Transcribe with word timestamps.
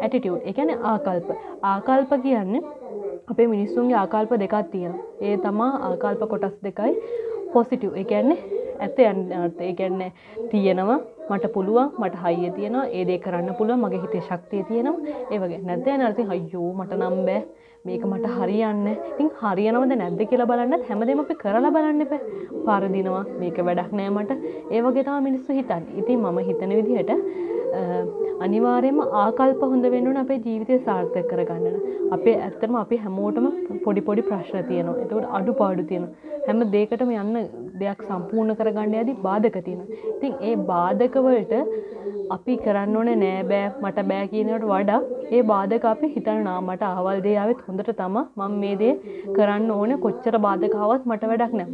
Attitude 0.00 0.46
එකන 0.46 0.70
ආකල්ප. 0.82 1.28
ආකල්ප 1.62 2.12
කියන්නේ 2.22 2.62
අපේ 3.30 3.46
මිනිස්සුන්ගේ 3.46 3.96
ආකල්ප 3.96 4.32
දෙකක් 4.38 4.56
තියෙන 4.70 4.94
ඒ 5.20 5.36
තමා 5.38 5.72
ආකල්ප 5.88 6.22
කොටස් 6.28 6.56
දෙකයි 6.64 6.94
පොසිටිව් 7.52 7.92
එකන්නේ 7.94 8.38
ඇත්ත 8.84 8.98
යන්න 9.06 9.62
ඒකැන්නේ 9.68 10.12
තියෙනවා. 10.50 10.98
මට 11.30 11.52
පුළුවන් 11.54 11.90
මට 12.02 12.22
හයිය 12.24 12.50
තියෙනවා. 12.58 12.86
ඒදේ 12.98 13.18
කරන්න 13.24 13.56
පුළුව 13.58 13.82
මගේ 13.84 14.02
හිතේ 14.04 14.22
ශක්තිය 14.28 14.62
තියෙනවා. 14.68 15.16
ඒවගේ 15.32 15.60
නැද්ද 15.70 15.90
නර්ති 15.98 16.28
හයියෝ 16.30 16.70
මට 16.78 17.00
නම් 17.00 17.18
බෑ. 17.28 17.42
මේක 17.88 18.02
මට 18.06 18.30
හරියන්න 18.38 18.88
ඉතින් 18.92 19.28
හරියනවද 19.42 19.92
නැද්ද 20.00 20.22
කියලා 20.30 20.48
බලන්න 20.52 20.88
හැමදේම 20.88 21.22
අපි 21.24 21.34
කරලා 21.42 21.74
බලන්න 21.76 22.02
එපා. 22.06 22.22
පරදිනවා. 22.66 23.24
මේක 23.42 23.60
වැඩක් 23.68 23.92
නෑ 24.00 24.10
මට. 24.16 24.40
ඒ 24.74 24.80
වගේ 24.86 25.04
තමයි 25.06 25.22
මිනිස්සු 25.28 25.60
හිතන්නේ. 25.60 25.94
ඉතින් 26.00 26.18
මම 26.24 26.38
හිතන 26.48 26.74
විදිහට 26.78 27.12
අනිවාර්යයෙන්ම 28.44 29.00
ආකල්ප 29.22 29.62
හොඳ 29.72 29.86
වෙන්න 29.94 30.06
ඕන 30.10 30.18
අපේ 30.22 30.38
ජීවිතය 30.46 30.78
සාර්ථක 30.86 31.30
කරගන්න. 31.30 31.76
අපේ 32.16 32.36
ඇත්තටම 32.46 32.76
අපි 32.82 32.96
හැමෝටම 33.04 33.46
පොඩි 33.84 34.02
පොඩි 34.08 34.22
ප්‍රශ්න 34.28 34.64
තියෙනවා. 34.70 35.00
එතකොට 35.04 35.28
අඩුපාඩු 35.38 35.82
තියෙනවා. 35.90 36.12
හැම 36.46 36.64
දෙයකටම 36.74 37.10
යන්න 37.22 37.36
දෙයක් 37.80 38.04
සම්පූර්ණ 38.06 38.58
කරගන්න 38.58 38.98
යද්දි 39.00 39.16
බාධක 39.22 39.58
තියෙනවා. 39.60 40.00
ඉතින් 40.10 40.32
ඒ 40.42 40.54
බාධක 40.70 41.16
වලට 41.26 41.54
අපි 42.30 42.54
කරන්න 42.64 42.96
ඕනේ 42.96 43.16
නෑ 43.16 43.42
බෑ 43.44 43.68
මට 43.82 44.02
බෑ 44.10 44.26
කියනකට 44.32 44.66
වඩා 44.70 44.98
ඒ 45.30 45.42
බාධක 45.50 45.84
අපි 45.92 46.10
හිතන්න 46.14 46.42
නා 46.44 46.58
මට 46.60 46.84
අහවල් 46.88 47.22
දේ 47.24 47.36
ආවෙත් 47.42 47.62
හොඳට 47.66 47.90
තමා 48.00 48.24
මම 48.38 48.58
මේ 48.62 48.76
දේ 48.82 48.92
කරන්න 49.36 49.70
ඕනේ 49.76 49.98
කොච්චර 50.04 50.36
බාධක 50.46 50.76
ආවත් 50.80 51.08
මට 51.10 51.30
වැඩක් 51.32 51.54
නෑ 51.54 51.68